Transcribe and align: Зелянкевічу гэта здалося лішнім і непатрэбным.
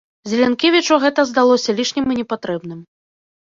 Зелянкевічу 0.29 0.97
гэта 1.03 1.27
здалося 1.33 1.77
лішнім 1.81 2.07
і 2.11 2.19
непатрэбным. 2.23 2.79